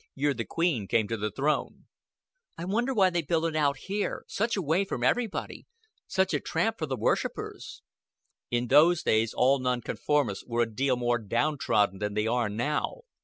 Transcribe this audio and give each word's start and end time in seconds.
Year 0.15 0.33
the 0.33 0.45
Queen 0.45 0.87
came 0.87 1.07
to 1.09 1.15
the 1.15 1.29
throne." 1.29 1.85
"I 2.57 2.65
wonder 2.65 2.91
why 2.91 3.11
they 3.11 3.21
built 3.21 3.43
it 3.45 3.55
out 3.55 3.77
here 3.77 4.23
such 4.27 4.57
a 4.57 4.61
way 4.63 4.83
from 4.83 5.03
everybody 5.03 5.67
such 6.07 6.33
a 6.33 6.39
tramp 6.39 6.79
for 6.79 6.87
the 6.87 6.97
worshipers." 6.97 7.83
"In 8.49 8.65
those 8.69 9.03
days 9.03 9.31
all 9.31 9.59
non 9.59 9.81
conformists 9.81 10.43
were 10.47 10.63
a 10.63 10.73
deal 10.73 10.95
more 10.95 11.19
down 11.19 11.59
trodden 11.59 11.99
than 11.99 12.15
they 12.15 12.25
are 12.25 12.49
now. 12.49 13.01